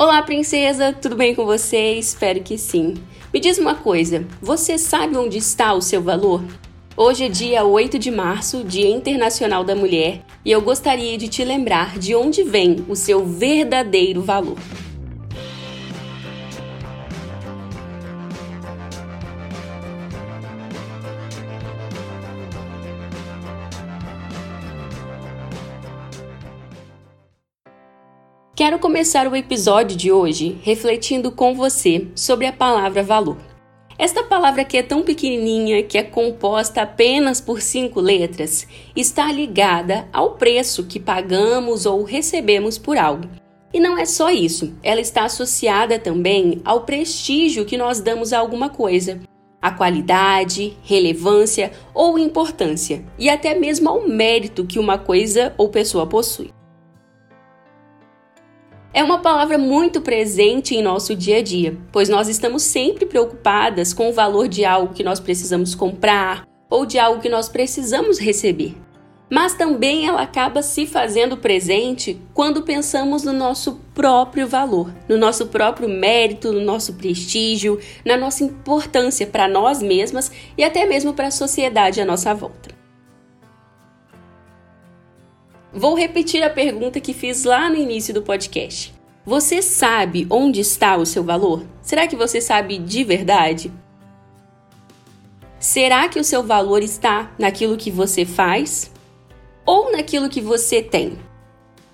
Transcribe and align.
Olá, 0.00 0.22
princesa, 0.22 0.94
tudo 0.94 1.14
bem 1.14 1.34
com 1.34 1.44
você? 1.44 1.92
Espero 1.92 2.42
que 2.42 2.56
sim. 2.56 2.94
Me 3.30 3.38
diz 3.38 3.58
uma 3.58 3.74
coisa: 3.74 4.26
você 4.40 4.78
sabe 4.78 5.14
onde 5.14 5.36
está 5.36 5.74
o 5.74 5.82
seu 5.82 6.00
valor? 6.00 6.42
Hoje 6.96 7.26
é 7.26 7.28
dia 7.28 7.64
8 7.66 7.98
de 7.98 8.10
março, 8.10 8.64
Dia 8.64 8.88
Internacional 8.88 9.62
da 9.62 9.76
Mulher, 9.76 10.22
e 10.42 10.50
eu 10.50 10.62
gostaria 10.62 11.18
de 11.18 11.28
te 11.28 11.44
lembrar 11.44 11.98
de 11.98 12.14
onde 12.14 12.42
vem 12.42 12.82
o 12.88 12.96
seu 12.96 13.26
verdadeiro 13.26 14.22
valor. 14.22 14.56
Começar 28.90 29.28
o 29.28 29.36
episódio 29.36 29.96
de 29.96 30.10
hoje 30.10 30.58
refletindo 30.64 31.30
com 31.30 31.54
você 31.54 32.08
sobre 32.12 32.44
a 32.44 32.52
palavra 32.52 33.04
valor. 33.04 33.36
Esta 33.96 34.24
palavra 34.24 34.64
que 34.64 34.76
é 34.76 34.82
tão 34.82 35.04
pequenininha, 35.04 35.80
que 35.84 35.96
é 35.96 36.02
composta 36.02 36.82
apenas 36.82 37.40
por 37.40 37.62
cinco 37.62 38.00
letras, 38.00 38.66
está 38.96 39.30
ligada 39.30 40.08
ao 40.12 40.32
preço 40.32 40.86
que 40.86 40.98
pagamos 40.98 41.86
ou 41.86 42.02
recebemos 42.02 42.78
por 42.78 42.98
algo. 42.98 43.28
E 43.72 43.78
não 43.78 43.96
é 43.96 44.04
só 44.04 44.28
isso, 44.28 44.74
ela 44.82 45.00
está 45.00 45.22
associada 45.22 45.96
também 45.96 46.60
ao 46.64 46.80
prestígio 46.80 47.64
que 47.64 47.76
nós 47.76 48.00
damos 48.00 48.32
a 48.32 48.40
alguma 48.40 48.70
coisa, 48.70 49.20
a 49.62 49.70
qualidade, 49.70 50.76
relevância 50.82 51.70
ou 51.94 52.18
importância, 52.18 53.04
e 53.16 53.30
até 53.30 53.54
mesmo 53.54 53.88
ao 53.88 54.08
mérito 54.08 54.66
que 54.66 54.80
uma 54.80 54.98
coisa 54.98 55.54
ou 55.56 55.68
pessoa 55.68 56.08
possui. 56.08 56.50
É 58.92 59.04
uma 59.04 59.18
palavra 59.18 59.56
muito 59.56 60.00
presente 60.00 60.74
em 60.74 60.82
nosso 60.82 61.14
dia 61.14 61.38
a 61.38 61.42
dia, 61.42 61.78
pois 61.92 62.08
nós 62.08 62.26
estamos 62.28 62.64
sempre 62.64 63.06
preocupadas 63.06 63.92
com 63.92 64.10
o 64.10 64.12
valor 64.12 64.48
de 64.48 64.64
algo 64.64 64.92
que 64.92 65.04
nós 65.04 65.20
precisamos 65.20 65.76
comprar 65.76 66.44
ou 66.68 66.84
de 66.84 66.98
algo 66.98 67.20
que 67.20 67.28
nós 67.28 67.48
precisamos 67.48 68.18
receber. 68.18 68.74
Mas 69.30 69.54
também 69.54 70.08
ela 70.08 70.22
acaba 70.22 70.60
se 70.60 70.86
fazendo 70.86 71.36
presente 71.36 72.20
quando 72.34 72.62
pensamos 72.62 73.22
no 73.22 73.32
nosso 73.32 73.80
próprio 73.94 74.48
valor, 74.48 74.92
no 75.08 75.16
nosso 75.16 75.46
próprio 75.46 75.88
mérito, 75.88 76.52
no 76.52 76.60
nosso 76.60 76.94
prestígio, 76.94 77.78
na 78.04 78.16
nossa 78.16 78.42
importância 78.42 79.24
para 79.24 79.46
nós 79.46 79.80
mesmas 79.80 80.32
e 80.58 80.64
até 80.64 80.84
mesmo 80.84 81.14
para 81.14 81.28
a 81.28 81.30
sociedade 81.30 82.00
à 82.00 82.04
nossa 82.04 82.34
volta. 82.34 82.69
Vou 85.72 85.94
repetir 85.94 86.42
a 86.42 86.50
pergunta 86.50 87.00
que 87.00 87.14
fiz 87.14 87.44
lá 87.44 87.70
no 87.70 87.76
início 87.76 88.12
do 88.12 88.22
podcast. 88.22 88.92
Você 89.24 89.62
sabe 89.62 90.26
onde 90.28 90.60
está 90.60 90.96
o 90.96 91.06
seu 91.06 91.22
valor? 91.22 91.64
Será 91.80 92.08
que 92.08 92.16
você 92.16 92.40
sabe 92.40 92.76
de 92.76 93.04
verdade? 93.04 93.72
Será 95.60 96.08
que 96.08 96.18
o 96.18 96.24
seu 96.24 96.42
valor 96.42 96.82
está 96.82 97.32
naquilo 97.38 97.76
que 97.76 97.88
você 97.88 98.24
faz 98.24 98.90
ou 99.64 99.92
naquilo 99.92 100.28
que 100.28 100.40
você 100.40 100.82
tem? 100.82 101.16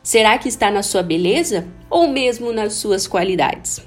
Será 0.02 0.38
que 0.38 0.48
está 0.48 0.70
na 0.70 0.82
sua 0.82 1.02
beleza 1.02 1.68
ou 1.90 2.08
mesmo 2.08 2.52
nas 2.52 2.74
suas 2.74 3.06
qualidades? 3.06 3.82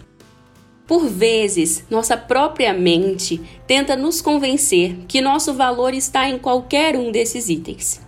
Por 0.85 1.07
vezes, 1.07 1.83
nossa 1.89 2.15
própria 2.15 2.73
mente 2.73 3.41
tenta 3.65 3.95
nos 3.95 4.21
convencer 4.21 4.97
que 5.07 5.19
nosso 5.19 5.53
valor 5.55 5.95
está 5.95 6.29
em 6.29 6.37
qualquer 6.37 6.95
um 6.95 7.11
desses 7.11 7.49
itens. 7.49 8.07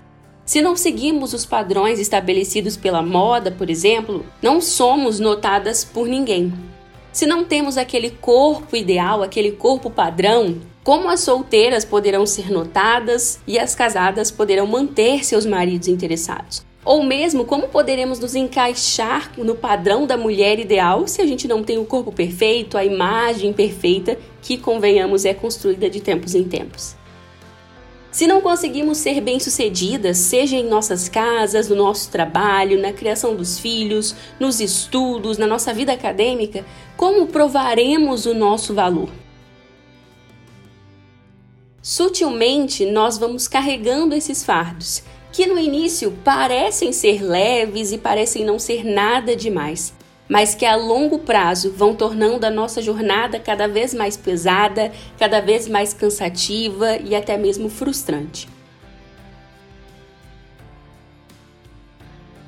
Se 0.51 0.61
não 0.61 0.75
seguimos 0.75 1.33
os 1.33 1.45
padrões 1.45 1.97
estabelecidos 1.97 2.75
pela 2.75 3.01
moda, 3.01 3.51
por 3.51 3.69
exemplo, 3.69 4.25
não 4.41 4.59
somos 4.59 5.17
notadas 5.17 5.85
por 5.85 6.09
ninguém. 6.09 6.51
Se 7.13 7.25
não 7.25 7.45
temos 7.45 7.77
aquele 7.77 8.09
corpo 8.09 8.75
ideal, 8.75 9.23
aquele 9.23 9.53
corpo 9.53 9.89
padrão, 9.89 10.57
como 10.83 11.09
as 11.09 11.21
solteiras 11.21 11.85
poderão 11.85 12.25
ser 12.25 12.51
notadas 12.51 13.39
e 13.47 13.57
as 13.57 13.73
casadas 13.73 14.29
poderão 14.29 14.67
manter 14.67 15.23
seus 15.23 15.45
maridos 15.45 15.87
interessados? 15.87 16.65
Ou 16.83 17.01
mesmo 17.01 17.45
como 17.45 17.69
poderemos 17.69 18.19
nos 18.19 18.35
encaixar 18.35 19.31
no 19.37 19.55
padrão 19.55 20.05
da 20.05 20.17
mulher 20.17 20.59
ideal 20.59 21.07
se 21.07 21.21
a 21.21 21.25
gente 21.25 21.47
não 21.47 21.63
tem 21.63 21.77
o 21.77 21.85
corpo 21.85 22.11
perfeito, 22.11 22.77
a 22.77 22.83
imagem 22.83 23.53
perfeita 23.53 24.19
que, 24.41 24.57
convenhamos, 24.57 25.23
é 25.23 25.33
construída 25.33 25.89
de 25.89 26.01
tempos 26.01 26.35
em 26.35 26.43
tempos? 26.43 26.99
Se 28.11 28.27
não 28.27 28.41
conseguimos 28.41 28.97
ser 28.97 29.21
bem-sucedidas, 29.21 30.17
seja 30.17 30.57
em 30.57 30.67
nossas 30.67 31.07
casas, 31.07 31.69
no 31.69 31.75
nosso 31.77 32.11
trabalho, 32.11 32.81
na 32.81 32.91
criação 32.91 33.35
dos 33.37 33.57
filhos, 33.57 34.13
nos 34.37 34.59
estudos, 34.59 35.37
na 35.37 35.47
nossa 35.47 35.73
vida 35.73 35.93
acadêmica, 35.93 36.65
como 36.97 37.27
provaremos 37.27 38.25
o 38.25 38.33
nosso 38.33 38.73
valor? 38.73 39.09
Sutilmente, 41.81 42.85
nós 42.85 43.17
vamos 43.17 43.47
carregando 43.47 44.13
esses 44.13 44.43
fardos, 44.43 45.01
que 45.31 45.47
no 45.47 45.57
início 45.57 46.11
parecem 46.21 46.91
ser 46.91 47.23
leves 47.23 47.93
e 47.93 47.97
parecem 47.97 48.43
não 48.43 48.59
ser 48.59 48.83
nada 48.83 49.37
demais, 49.37 49.93
mas 50.31 50.55
que 50.55 50.65
a 50.65 50.77
longo 50.77 51.19
prazo 51.19 51.73
vão 51.75 51.93
tornando 51.93 52.45
a 52.45 52.49
nossa 52.49 52.81
jornada 52.81 53.37
cada 53.37 53.67
vez 53.67 53.93
mais 53.93 54.15
pesada, 54.15 54.89
cada 55.19 55.41
vez 55.41 55.67
mais 55.67 55.93
cansativa 55.93 56.95
e 56.95 57.13
até 57.13 57.35
mesmo 57.35 57.67
frustrante. 57.67 58.47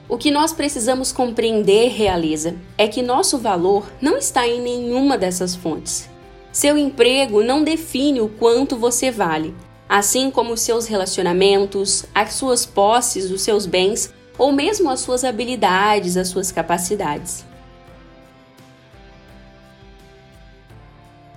O 0.08 0.18
que 0.18 0.32
nós 0.32 0.54
precisamos 0.54 1.12
compreender, 1.12 1.90
realiza, 1.90 2.56
é 2.78 2.88
que 2.88 3.02
nosso 3.02 3.38
valor 3.38 3.92
não 4.02 4.16
está 4.16 4.48
em 4.48 4.62
nenhuma 4.62 5.18
dessas 5.18 5.54
fontes. 5.54 6.10
Seu 6.54 6.78
emprego 6.78 7.44
não 7.44 7.66
define 7.66 8.22
o 8.22 8.30
quanto 8.30 8.78
você 8.78 9.12
vale, 9.12 9.54
assim 9.90 10.32
como 10.32 10.54
os 10.54 10.62
seus 10.62 10.86
relacionamentos, 10.86 12.06
as 12.16 12.32
suas 12.36 12.66
posses, 12.66 13.30
os 13.30 13.42
seus 13.42 13.66
bens 13.66 14.14
ou 14.38 14.54
mesmo 14.54 14.90
as 14.90 15.02
suas 15.02 15.26
habilidades, 15.26 16.16
as 16.16 16.30
suas 16.30 16.50
capacidades. 16.50 17.44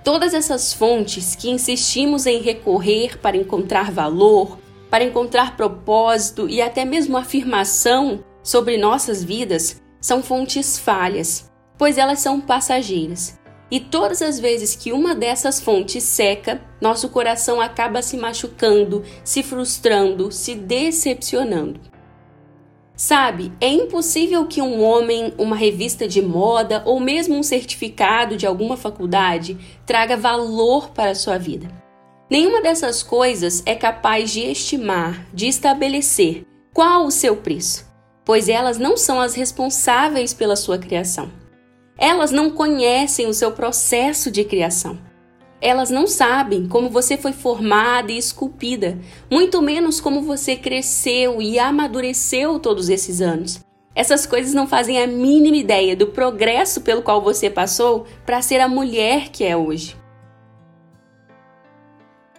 Todas 0.07 0.33
essas 0.33 0.71
fontes 0.71 1.35
que 1.35 1.49
insistimos 1.49 2.25
em 2.25 2.41
recorrer 2.41 3.19
para 3.19 3.35
encontrar 3.35 3.91
valor, 3.91 4.57
para 4.89 5.03
encontrar 5.03 5.57
propósito 5.57 6.47
e 6.47 6.61
até 6.61 6.85
mesmo 6.85 7.17
afirmação 7.17 8.23
sobre 8.41 8.77
nossas 8.77 9.21
vidas 9.21 9.81
são 9.99 10.23
fontes 10.23 10.79
falhas, 10.79 11.51
pois 11.77 11.97
elas 11.97 12.19
são 12.19 12.39
passageiras. 12.39 13.37
E 13.69 13.81
todas 13.81 14.21
as 14.21 14.39
vezes 14.39 14.77
que 14.77 14.93
uma 14.93 15.13
dessas 15.13 15.59
fontes 15.59 16.05
seca, 16.05 16.61
nosso 16.79 17.09
coração 17.09 17.59
acaba 17.59 18.01
se 18.01 18.15
machucando, 18.15 19.03
se 19.25 19.43
frustrando, 19.43 20.31
se 20.31 20.55
decepcionando. 20.55 21.81
Sabe, 22.97 23.53
é 23.61 23.67
impossível 23.67 24.47
que 24.47 24.59
um 24.59 24.81
homem, 24.81 25.31
uma 25.37 25.55
revista 25.55 26.07
de 26.07 26.19
moda 26.19 26.81
ou 26.83 26.99
mesmo 26.99 27.35
um 27.35 27.43
certificado 27.43 28.35
de 28.35 28.47
alguma 28.47 28.75
faculdade 28.75 29.55
traga 29.85 30.17
valor 30.17 30.89
para 30.89 31.11
a 31.11 31.15
sua 31.15 31.37
vida. 31.37 31.69
Nenhuma 32.27 32.59
dessas 32.59 33.03
coisas 33.03 33.61
é 33.67 33.75
capaz 33.75 34.31
de 34.31 34.39
estimar, 34.39 35.27
de 35.31 35.47
estabelecer 35.47 36.43
qual 36.73 37.05
o 37.05 37.11
seu 37.11 37.35
preço, 37.37 37.85
pois 38.25 38.49
elas 38.49 38.79
não 38.79 38.97
são 38.97 39.21
as 39.21 39.35
responsáveis 39.35 40.33
pela 40.33 40.55
sua 40.55 40.79
criação. 40.79 41.31
Elas 41.99 42.31
não 42.31 42.49
conhecem 42.49 43.27
o 43.27 43.33
seu 43.33 43.51
processo 43.51 44.31
de 44.31 44.43
criação. 44.43 44.97
Elas 45.67 45.89
não 45.89 46.07
sabem 46.07 46.65
como 46.65 46.89
você 46.89 47.17
foi 47.17 47.33
formada 47.33 48.09
e 48.09 48.17
esculpida, 48.17 48.97
muito 49.29 49.61
menos 49.61 49.99
como 49.99 50.21
você 50.21 50.55
cresceu 50.55 51.41
e 51.41 51.59
amadureceu 51.59 52.57
todos 52.57 52.87
esses 52.87 53.19
anos. 53.19 53.59
Essas 53.93 54.25
coisas 54.25 54.53
não 54.53 54.65
fazem 54.65 54.97
a 55.03 55.05
mínima 55.05 55.57
ideia 55.57 55.93
do 55.93 56.07
progresso 56.07 56.79
pelo 56.79 57.01
qual 57.01 57.21
você 57.21 57.49
passou 57.49 58.05
para 58.25 58.41
ser 58.41 58.61
a 58.61 58.69
mulher 58.69 59.27
que 59.27 59.43
é 59.43 59.57
hoje. 59.57 59.97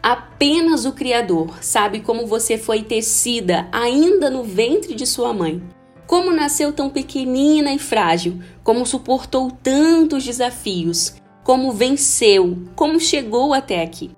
Apenas 0.03 0.87
o 0.87 0.93
Criador 0.93 1.63
sabe 1.63 2.01
como 2.01 2.27
você 2.27 2.57
foi 2.57 2.83
tecida 2.83 3.69
ainda 3.71 4.31
no 4.31 4.43
ventre 4.43 4.95
de 4.95 5.05
sua 5.05 5.35
mãe. 5.35 5.63
Como 6.07 6.33
nasceu 6.33 6.73
tão 6.73 6.89
pequenina 6.89 7.75
e 7.75 7.79
frágil, 7.79 8.39
como 8.65 8.87
suportou 8.87 9.51
tantos 9.51 10.25
desafios, 10.25 11.18
como 11.49 11.73
venceu, 11.73 12.59
como 12.77 13.01
chegou 13.01 13.55
até 13.55 13.83
aqui. 13.83 14.11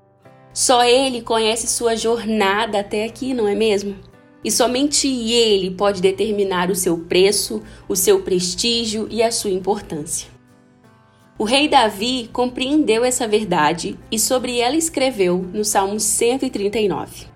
Só 0.52 0.82
ele 0.82 1.22
conhece 1.22 1.68
sua 1.68 1.94
jornada 1.94 2.80
até 2.80 3.04
aqui, 3.04 3.32
não 3.32 3.46
é 3.46 3.54
mesmo? 3.54 3.94
E 4.42 4.50
somente 4.50 5.06
ele 5.06 5.70
pode 5.70 6.02
determinar 6.02 6.72
o 6.72 6.74
seu 6.74 6.98
preço, 6.98 7.62
o 7.88 7.94
seu 7.94 8.22
prestígio 8.22 9.06
e 9.08 9.22
a 9.22 9.30
sua 9.30 9.52
importância. 9.52 10.26
O 11.38 11.44
rei 11.44 11.68
Davi 11.68 12.28
compreendeu 12.32 13.04
essa 13.04 13.28
verdade 13.28 13.96
e 14.10 14.18
sobre 14.18 14.58
ela 14.58 14.74
escreveu 14.74 15.38
no 15.54 15.64
Salmo 15.64 16.00
139. 16.00 17.26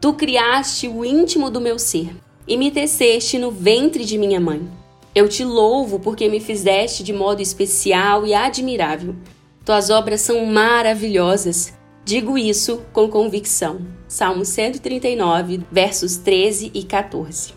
Tu 0.00 0.14
criaste 0.14 0.86
o 0.86 1.04
íntimo 1.04 1.50
do 1.50 1.60
meu 1.60 1.80
ser 1.80 2.14
e 2.46 2.56
me 2.56 2.70
teceste 2.70 3.40
no 3.40 3.50
ventre 3.50 4.04
de 4.04 4.16
minha 4.16 4.38
mãe. 4.38 4.77
Eu 5.14 5.28
te 5.28 5.44
louvo 5.44 5.98
porque 5.98 6.28
me 6.28 6.40
fizeste 6.40 7.02
de 7.02 7.12
modo 7.12 7.40
especial 7.40 8.26
e 8.26 8.34
admirável. 8.34 9.16
Tuas 9.64 9.90
obras 9.90 10.20
são 10.20 10.46
maravilhosas. 10.46 11.74
Digo 12.04 12.38
isso 12.38 12.82
com 12.92 13.08
convicção. 13.08 13.80
Salmo 14.06 14.44
139, 14.44 15.60
versos 15.70 16.16
13 16.16 16.70
e 16.72 16.82
14. 16.84 17.52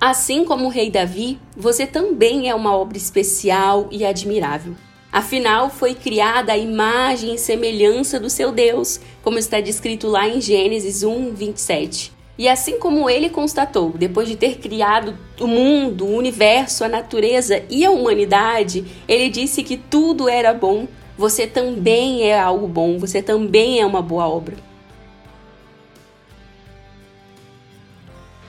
Assim 0.00 0.44
como 0.44 0.66
o 0.66 0.70
rei 0.70 0.90
Davi, 0.90 1.38
você 1.56 1.86
também 1.86 2.48
é 2.48 2.54
uma 2.54 2.76
obra 2.76 2.96
especial 2.96 3.88
e 3.90 4.04
admirável. 4.04 4.74
Afinal, 5.10 5.70
foi 5.70 5.94
criada 5.94 6.52
a 6.52 6.58
imagem 6.58 7.34
e 7.34 7.38
semelhança 7.38 8.20
do 8.20 8.28
seu 8.28 8.52
Deus, 8.52 9.00
como 9.22 9.38
está 9.38 9.60
descrito 9.60 10.08
lá 10.08 10.28
em 10.28 10.40
Gênesis 10.40 11.02
1, 11.02 11.32
27. 11.34 12.15
E 12.38 12.48
assim 12.48 12.78
como 12.78 13.08
ele 13.08 13.30
constatou, 13.30 13.90
depois 13.90 14.28
de 14.28 14.36
ter 14.36 14.58
criado 14.58 15.16
o 15.40 15.46
mundo, 15.46 16.04
o 16.04 16.16
universo, 16.16 16.84
a 16.84 16.88
natureza 16.88 17.62
e 17.70 17.84
a 17.84 17.90
humanidade, 17.90 18.84
ele 19.08 19.30
disse 19.30 19.62
que 19.62 19.76
tudo 19.76 20.28
era 20.28 20.52
bom. 20.52 20.86
Você 21.16 21.46
também 21.46 22.28
é 22.28 22.38
algo 22.38 22.68
bom, 22.68 22.98
você 22.98 23.22
também 23.22 23.80
é 23.80 23.86
uma 23.86 24.02
boa 24.02 24.28
obra. 24.28 24.54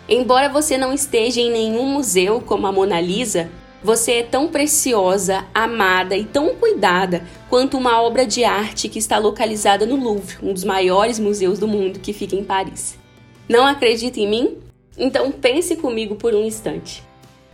Embora 0.10 0.50
você 0.50 0.78
não 0.78 0.94
esteja 0.94 1.40
em 1.40 1.52
nenhum 1.52 1.86
museu 1.86 2.42
como 2.42 2.68
a 2.68 2.72
Mona 2.72 3.00
Lisa, 3.00 3.50
você 3.82 4.14
é 4.14 4.24
tão 4.24 4.50
preciosa, 4.50 5.46
amada 5.54 6.16
e 6.18 6.26
tão 6.26 6.56
cuidada 6.56 7.26
quanto 7.50 7.78
uma 7.78 8.02
obra 8.02 8.26
de 8.26 8.44
arte 8.44 8.90
que 8.90 9.00
está 9.00 9.18
localizada 9.18 9.86
no 9.86 9.96
Louvre, 9.96 10.38
um 10.42 10.54
dos 10.54 10.64
maiores 10.64 11.20
museus 11.20 11.58
do 11.60 11.68
mundo 11.68 12.00
que 12.00 12.12
fica 12.12 12.36
em 12.36 12.44
Paris. 12.44 12.98
Não 13.48 13.66
acredita 13.66 14.20
em 14.20 14.28
mim? 14.28 14.58
Então 14.98 15.32
pense 15.32 15.76
comigo 15.78 16.16
por 16.16 16.36
um 16.36 16.44
instante. 16.44 17.04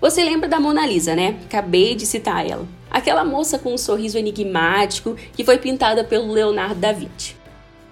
Você 0.01 0.24
lembra 0.24 0.50
da 0.50 0.60
Mona 0.60 0.86
Lisa, 0.86 1.16
né? 1.16 1.38
Acabei 1.45 1.94
de 1.95 2.06
citar 2.06 2.50
ela. 2.50 2.68
Aquela 2.90 3.24
moça 3.24 3.60
com 3.60 3.74
um 3.74 3.78
sorriso 3.78 4.18
enigmático 4.18 5.16
que 5.36 5.44
foi 5.44 5.57
pintada 5.57 6.04
pelo 6.04 6.31
Leonardo 6.31 6.75
da 6.75 6.92
Vinci. 6.92 7.36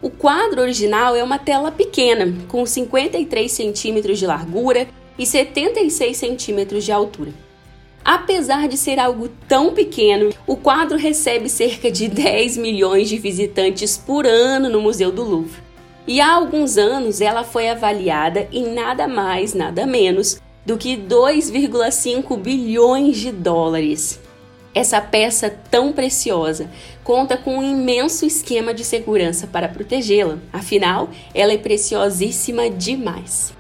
O 0.02 0.10
quadro 0.10 0.62
original 0.62 1.16
é 1.16 1.24
uma 1.24 1.38
tela 1.38 1.72
pequena, 1.72 2.34
com 2.48 2.66
53 2.66 3.52
centímetros 3.52 4.18
de 4.18 4.26
largura 4.26 4.88
e 5.18 5.26
76 5.26 6.18
centímetros 6.18 6.84
de 6.84 6.92
altura. 6.92 7.32
Apesar 8.04 8.68
de 8.68 8.78
ser 8.78 8.98
algo 8.98 9.30
tão 9.48 9.74
pequeno, 9.74 10.32
o 10.48 10.58
quadro 10.58 10.98
recebe 10.98 11.48
cerca 11.48 11.92
de 11.92 12.08
10 12.08 12.58
milhões 12.58 13.08
de 13.08 13.20
visitantes 13.20 13.96
por 13.96 14.26
ano 14.26 14.70
no 14.70 14.82
Museu 14.82 15.12
do 15.12 15.24
Louvre. 15.24 15.62
E 16.08 16.20
há 16.20 16.34
alguns 16.34 16.78
anos 16.78 17.22
ela 17.22 17.44
foi 17.44 17.70
avaliada 17.70 18.48
em 18.52 18.74
nada 18.74 19.08
mais, 19.08 19.54
nada 19.54 19.86
menos 19.86 20.42
do 20.66 20.78
que 20.78 20.98
2,5 20.98 22.38
bilhões 22.38 23.18
de 23.18 23.32
dólares. 23.32 24.20
Essa 24.74 25.02
peça 25.02 25.50
tão 25.70 25.92
preciosa 25.92 26.70
conta 27.04 27.38
com 27.38 27.58
um 27.58 27.64
imenso 27.64 28.26
esquema 28.26 28.74
de 28.74 28.84
segurança 28.84 29.46
para 29.46 29.68
protegê-la, 29.68 30.40
afinal, 30.52 31.10
ela 31.34 31.52
é 31.52 31.58
preciosíssima 31.58 32.70
demais. 32.70 33.54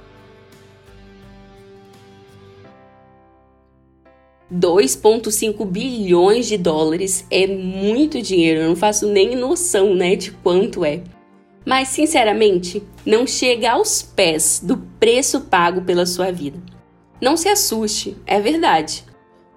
2,5 4.54 5.66
bilhões 5.66 6.46
de 6.46 6.58
dólares 6.58 7.26
é 7.32 7.48
muito 7.48 8.22
dinheiro, 8.22 8.62
eu 8.62 8.70
não 8.70 8.76
faço 8.76 9.08
nem 9.08 9.36
noção 9.36 9.96
né, 9.96 10.16
de 10.16 10.32
quanto 10.32 10.84
é. 10.84 11.02
Mas, 11.66 11.90
sinceramente, 11.90 12.84
não 13.06 13.28
chega 13.28 13.72
aos 13.72 14.02
pés 14.02 14.60
do 14.64 14.78
preço 15.00 15.42
pago 15.42 15.82
pela 15.82 16.06
sua 16.06 16.32
vida. 16.32 16.60
Não 17.22 17.38
se 17.38 17.48
assuste, 17.48 18.18
é 18.26 18.40
verdade. 18.40 19.04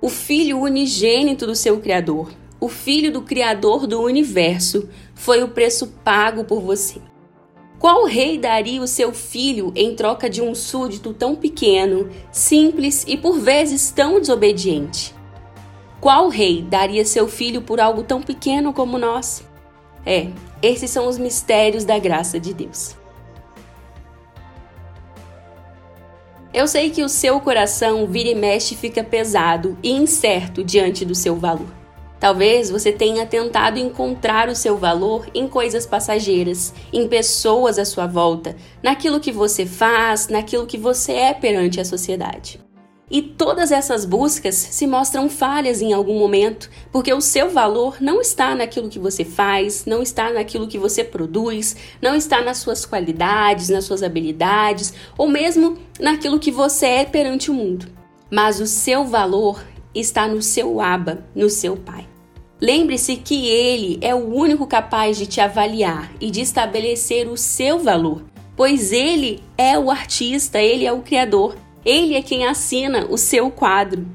O 0.00 0.08
filho 0.08 0.60
unigênito 0.60 1.46
do 1.46 1.54
seu 1.54 1.80
Criador, 1.80 2.30
o 2.60 2.68
filho 2.68 3.10
do 3.10 3.22
Criador 3.22 3.86
do 3.86 4.02
universo, 4.02 4.88
foi 5.14 5.42
o 5.42 5.48
preço 5.48 5.94
pago 6.04 6.44
por 6.44 6.60
você. 6.60 7.00
Qual 7.78 8.04
rei 8.04 8.38
daria 8.38 8.80
o 8.80 8.86
seu 8.86 9.12
filho 9.12 9.72
em 9.74 9.94
troca 9.94 10.28
de 10.28 10.40
um 10.40 10.54
súdito 10.54 11.12
tão 11.12 11.34
pequeno, 11.34 12.08
simples 12.30 13.04
e 13.06 13.16
por 13.16 13.38
vezes 13.38 13.90
tão 13.90 14.20
desobediente? 14.20 15.14
Qual 16.00 16.28
rei 16.28 16.62
daria 16.62 17.04
seu 17.04 17.26
filho 17.26 17.62
por 17.62 17.80
algo 17.80 18.02
tão 18.02 18.22
pequeno 18.22 18.72
como 18.72 18.98
nós? 18.98 19.42
É, 20.04 20.28
esses 20.64 20.90
são 20.90 21.06
os 21.06 21.19
mistérios 21.19 21.84
da 21.84 21.99
graça 21.99 22.40
de 22.40 22.55
Deus. 22.55 22.96
Eu 26.55 26.66
sei 26.66 26.88
que 26.88 27.02
o 27.02 27.08
seu 27.08 27.38
coração 27.40 28.06
vira 28.06 28.31
e 28.31 28.34
mexe 28.34 28.75
fica 28.75 29.05
pesado 29.05 29.76
e 29.82 29.90
incerto 29.90 30.64
diante 30.64 31.05
do 31.05 31.14
seu 31.14 31.37
valor. 31.37 31.66
Talvez 32.19 32.70
você 32.70 32.90
tenha 32.90 33.26
tentado 33.26 33.78
encontrar 33.78 34.49
o 34.49 34.56
seu 34.56 34.78
valor 34.78 35.26
em 35.34 35.46
coisas 35.46 35.84
passageiras, 35.84 36.72
em 36.90 37.06
pessoas 37.08 37.78
à 37.78 37.84
sua 37.84 38.06
volta, 38.06 38.56
naquilo 38.82 39.20
que 39.20 39.32
você 39.32 39.67
faz, 39.67 40.28
naquilo 40.28 40.64
que 40.64 40.78
você 40.78 41.12
é 41.12 41.34
perante 41.34 41.78
a 41.78 41.84
sociedade. 41.84 42.58
E 43.10 43.20
todas 43.20 43.70
essas 43.70 44.06
buscas 44.06 44.54
se 44.54 44.86
mostram 44.86 45.28
falhas 45.28 45.82
em 45.82 45.92
algum 45.92 46.18
momento, 46.18 46.70
porque 46.90 47.12
o 47.12 47.20
seu 47.20 47.50
valor 47.50 47.98
não 48.00 48.20
está 48.20 48.54
naquilo 48.54 48.88
que 48.88 48.98
você 48.98 49.24
faz, 49.24 49.84
não 49.84 50.02
está 50.02 50.32
naquilo 50.32 50.66
que 50.66 50.78
você 50.78 51.04
produz, 51.04 51.76
não 52.00 52.14
está 52.14 52.40
nas 52.40 52.58
suas 52.58 52.86
qualidades, 52.86 53.68
nas 53.68 53.84
suas 53.84 54.02
habilidades, 54.02 54.94
ou 55.18 55.28
mesmo 55.28 55.76
naquilo 56.00 56.40
que 56.40 56.50
você 56.50 56.86
é 56.86 57.04
perante 57.04 57.50
o 57.50 57.54
mundo. 57.54 57.86
Mas 58.30 58.58
o 58.58 58.66
seu 58.66 59.04
valor 59.04 59.62
está 59.94 60.26
no 60.26 60.40
seu 60.40 60.80
Aba, 60.80 61.24
no 61.34 61.50
seu 61.50 61.76
Pai. 61.76 62.08
Lembre-se 62.60 63.16
que 63.16 63.46
Ele 63.48 63.98
é 64.00 64.14
o 64.14 64.34
único 64.34 64.66
capaz 64.66 65.18
de 65.18 65.26
te 65.26 65.40
avaliar 65.40 66.10
e 66.18 66.30
de 66.30 66.40
estabelecer 66.40 67.28
o 67.28 67.36
seu 67.36 67.78
valor, 67.78 68.24
pois 68.56 68.92
Ele 68.92 69.42
é 69.58 69.78
o 69.78 69.90
artista, 69.90 70.58
Ele 70.58 70.86
é 70.86 70.92
o 70.92 71.02
Criador 71.02 71.54
ele 71.84 72.14
é 72.14 72.22
quem 72.22 72.46
assina 72.46 73.06
o 73.10 73.19
seu 73.19 73.50
quadro. 73.50 74.06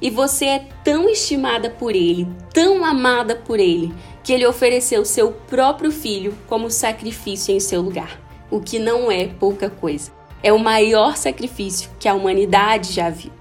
E 0.00 0.10
você 0.10 0.44
é 0.44 0.68
tão 0.84 1.08
estimada 1.08 1.70
por 1.70 1.94
ele, 1.94 2.28
tão 2.52 2.84
amada 2.84 3.36
por 3.36 3.58
ele, 3.58 3.92
que 4.22 4.32
ele 4.32 4.46
ofereceu 4.46 5.04
seu 5.04 5.32
próprio 5.32 5.90
filho 5.90 6.36
como 6.48 6.70
sacrifício 6.70 7.54
em 7.54 7.60
seu 7.60 7.80
lugar, 7.80 8.20
o 8.50 8.60
que 8.60 8.78
não 8.78 9.10
é 9.10 9.26
pouca 9.26 9.70
coisa. 9.70 10.12
É 10.42 10.52
o 10.52 10.58
maior 10.58 11.16
sacrifício 11.16 11.90
que 11.98 12.08
a 12.08 12.14
humanidade 12.14 12.92
já 12.92 13.10
viu. 13.10 13.32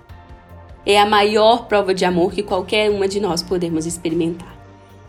É 0.86 1.00
a 1.00 1.06
maior 1.06 1.68
prova 1.68 1.94
de 1.94 2.06
amor 2.06 2.32
que 2.32 2.42
qualquer 2.42 2.90
uma 2.90 3.08
de 3.08 3.20
nós 3.20 3.44
podemos 3.44 3.86
experimentar. 3.86 4.56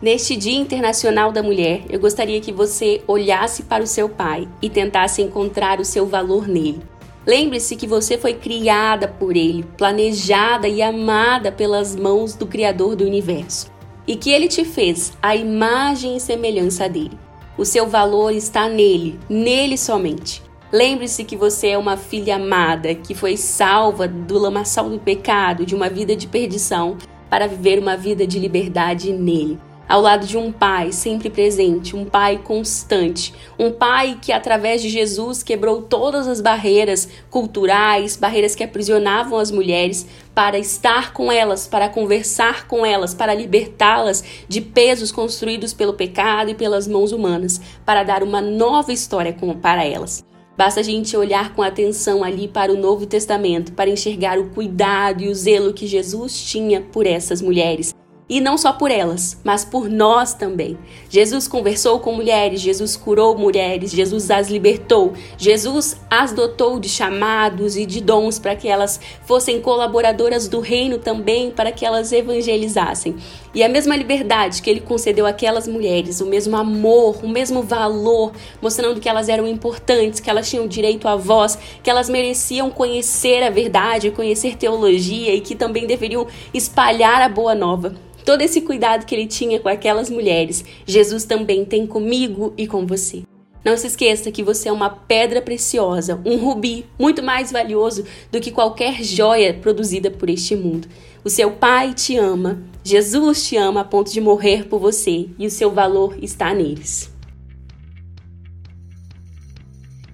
Neste 0.01 0.35
Dia 0.35 0.57
Internacional 0.57 1.31
da 1.31 1.41
Mulher, 1.41 1.83
eu 1.89 1.99
gostaria 1.99 2.39
que 2.39 2.53
você 2.53 3.01
olhasse 3.07 3.63
para 3.63 3.83
o 3.83 3.87
seu 3.87 4.07
pai 4.07 4.47
e 4.61 4.69
tentasse 4.69 5.21
encontrar 5.21 5.79
o 5.79 5.85
seu 5.85 6.05
valor 6.05 6.47
nele. 6.47 6.81
Lembre-se 7.27 7.75
que 7.75 7.85
você 7.85 8.17
foi 8.17 8.33
criada 8.33 9.07
por 9.07 9.35
Ele, 9.35 9.63
planejada 9.77 10.67
e 10.67 10.81
amada 10.81 11.51
pelas 11.51 11.95
mãos 11.95 12.33
do 12.33 12.47
Criador 12.47 12.95
do 12.95 13.03
universo, 13.03 13.71
e 14.07 14.15
que 14.15 14.31
Ele 14.31 14.47
te 14.47 14.63
fez 14.63 15.13
a 15.21 15.35
imagem 15.35 16.15
e 16.15 16.19
semelhança 16.19 16.87
dele. 16.87 17.17
O 17.57 17.65
seu 17.65 17.87
valor 17.87 18.31
está 18.31 18.69
nele, 18.69 19.19
nele 19.29 19.77
somente. 19.77 20.41
Lembre-se 20.71 21.23
que 21.23 21.35
você 21.35 21.69
é 21.69 21.77
uma 21.77 21.97
filha 21.97 22.37
amada, 22.37 22.95
que 22.95 23.13
foi 23.13 23.35
salva 23.35 24.07
do 24.07 24.37
lamaçal 24.37 24.89
do 24.89 24.99
pecado, 24.99 25.65
de 25.65 25.75
uma 25.75 25.89
vida 25.89 26.15
de 26.15 26.27
perdição, 26.27 26.97
para 27.29 27.47
viver 27.47 27.79
uma 27.79 27.97
vida 27.97 28.25
de 28.25 28.39
liberdade 28.39 29.11
nele 29.11 29.59
ao 29.89 30.01
lado 30.01 30.27
de 30.27 30.37
um 30.37 30.51
pai 30.51 30.91
sempre 30.91 31.31
presente, 31.31 31.95
um 31.95 32.05
pai 32.05 32.37
constante, 32.37 33.33
um 33.57 33.71
pai 33.71 34.19
que 34.21 34.31
através 34.31 34.83
de 34.83 34.87
Jesus 34.87 35.41
quebrou 35.41 35.81
todas 35.81 36.27
as 36.27 36.39
barreiras 36.39 37.09
culturais, 37.31 38.15
barreiras 38.15 38.53
que 38.53 38.63
aprisionavam 38.63 39.39
as 39.39 39.49
mulheres, 39.49 40.05
para 40.35 40.59
estar 40.59 41.11
com 41.11 41.31
elas, 41.31 41.65
para 41.65 41.89
conversar 41.89 42.67
com 42.67 42.85
elas, 42.85 43.15
para 43.15 43.33
libertá-las 43.33 44.23
de 44.47 44.61
pesos 44.61 45.11
construídos 45.11 45.73
pelo 45.73 45.95
pecado 45.95 46.51
e 46.51 46.55
pelas 46.55 46.87
mãos 46.87 47.11
humanas, 47.11 47.59
para 47.83 48.03
dar 48.03 48.21
uma 48.21 48.39
nova 48.39 48.93
história 48.93 49.35
para 49.59 49.83
elas. 49.83 50.23
Basta 50.55 50.81
a 50.81 50.83
gente 50.83 51.17
olhar 51.17 51.55
com 51.55 51.63
atenção 51.63 52.23
ali 52.23 52.47
para 52.47 52.71
o 52.71 52.77
Novo 52.77 53.05
Testamento 53.05 53.71
para 53.73 53.89
enxergar 53.89 54.37
o 54.37 54.49
cuidado 54.49 55.23
e 55.23 55.29
o 55.29 55.35
zelo 55.35 55.73
que 55.73 55.87
Jesus 55.87 56.39
tinha 56.43 56.79
por 56.79 57.07
essas 57.07 57.41
mulheres 57.41 57.93
e 58.29 58.39
não 58.39 58.57
só 58.57 58.71
por 58.71 58.91
elas, 58.91 59.37
mas 59.43 59.65
por 59.65 59.89
nós 59.89 60.35
também. 60.35 60.77
Jesus 61.09 61.47
conversou 61.47 61.99
com 61.99 62.13
mulheres, 62.13 62.61
Jesus 62.61 62.95
curou 62.95 63.35
mulheres, 63.35 63.91
Jesus 63.91 64.29
as 64.29 64.49
libertou, 64.49 65.13
Jesus 65.37 65.97
as 66.09 66.31
dotou 66.31 66.79
de 66.79 66.87
chamados 66.87 67.75
e 67.75 67.85
de 67.85 67.99
dons 67.99 68.37
para 68.37 68.55
que 68.55 68.67
elas 68.67 68.99
fossem 69.25 69.59
colaboradoras 69.59 70.47
do 70.47 70.59
reino 70.59 70.99
também, 70.99 71.49
para 71.49 71.71
que 71.71 71.85
elas 71.85 72.11
evangelizassem. 72.11 73.15
E 73.53 73.63
a 73.63 73.69
mesma 73.69 73.95
liberdade 73.95 74.61
que 74.61 74.69
ele 74.69 74.79
concedeu 74.79 75.25
àquelas 75.25 75.67
mulheres, 75.67 76.21
o 76.21 76.25
mesmo 76.27 76.55
amor, 76.55 77.23
o 77.23 77.27
mesmo 77.27 77.63
valor, 77.63 78.31
mostrando 78.61 78.99
que 78.99 79.09
elas 79.09 79.27
eram 79.27 79.47
importantes, 79.47 80.19
que 80.19 80.29
elas 80.29 80.49
tinham 80.49 80.67
direito 80.67 81.07
à 81.07 81.15
voz, 81.15 81.57
que 81.81 81.89
elas 81.89 82.09
mereciam 82.09 82.69
conhecer 82.69 83.41
a 83.41 83.49
verdade, 83.49 84.11
conhecer 84.11 84.55
teologia 84.55 85.33
e 85.33 85.41
que 85.41 85.55
também 85.55 85.87
deveriam 85.87 86.27
espalhar 86.53 87.21
a 87.21 87.29
boa 87.29 87.55
nova. 87.55 87.95
Todo 88.23 88.41
esse 88.41 88.61
cuidado 88.61 89.05
que 89.05 89.15
ele 89.15 89.25
tinha 89.25 89.59
com 89.59 89.69
aquelas 89.69 90.09
mulheres, 90.09 90.63
Jesus 90.85 91.23
também 91.23 91.65
tem 91.65 91.87
comigo 91.87 92.53
e 92.55 92.67
com 92.67 92.85
você. 92.85 93.23
Não 93.63 93.75
se 93.75 93.87
esqueça 93.87 94.31
que 94.31 94.43
você 94.43 94.69
é 94.69 94.71
uma 94.71 94.89
pedra 94.89 95.41
preciosa, 95.41 96.21
um 96.25 96.37
rubi 96.37 96.85
muito 96.97 97.21
mais 97.21 97.51
valioso 97.51 98.05
do 98.31 98.39
que 98.39 98.51
qualquer 98.51 99.03
joia 99.03 99.53
produzida 99.53 100.09
por 100.09 100.29
este 100.29 100.55
mundo. 100.55 100.87
O 101.23 101.29
seu 101.29 101.51
Pai 101.51 101.93
te 101.93 102.15
ama, 102.17 102.61
Jesus 102.83 103.47
te 103.47 103.57
ama 103.57 103.81
a 103.81 103.83
ponto 103.83 104.11
de 104.11 104.21
morrer 104.21 104.65
por 104.67 104.79
você 104.79 105.27
e 105.37 105.45
o 105.45 105.51
seu 105.51 105.71
valor 105.71 106.17
está 106.21 106.53
neles. 106.53 107.11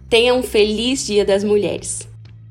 Tenha 0.09 0.33
um 0.33 0.41
feliz 0.41 1.05
Dia 1.05 1.25
das 1.25 1.43
Mulheres. 1.43 2.07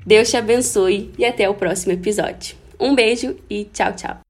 Deus 0.06 0.30
te 0.30 0.36
abençoe 0.36 1.10
e 1.18 1.24
até 1.24 1.48
o 1.48 1.54
próximo 1.54 1.92
episódio. 1.92 2.56
Um 2.78 2.94
beijo 2.94 3.36
e 3.48 3.64
tchau, 3.64 3.92
tchau. 3.94 4.23